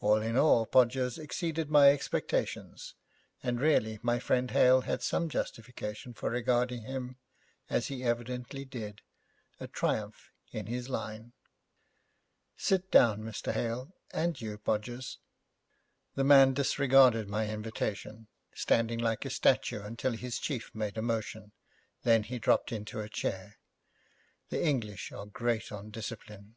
[0.00, 2.94] All in all, Podgers exceeded my expectations,
[3.42, 7.18] and really my friend Hale had some justification for regarding him,
[7.68, 9.02] as he evidently did,
[9.60, 11.34] a triumph in his line.
[12.56, 13.52] 'Sit down, Mr.
[13.52, 15.18] Hale, and you, Podgers.'
[16.14, 21.52] The man disregarded my invitation, standing like a statue until his chief made a motion;
[22.02, 23.58] then he dropped into a chair.
[24.48, 26.56] The English are great on discipline.